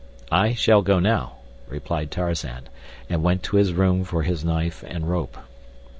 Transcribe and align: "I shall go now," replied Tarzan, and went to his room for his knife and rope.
"I 0.31 0.55
shall 0.55 0.81
go 0.81 0.97
now," 0.97 1.33
replied 1.67 2.09
Tarzan, 2.09 2.67
and 3.07 3.21
went 3.21 3.43
to 3.43 3.57
his 3.57 3.71
room 3.71 4.03
for 4.03 4.23
his 4.23 4.43
knife 4.43 4.83
and 4.87 5.07
rope. 5.07 5.37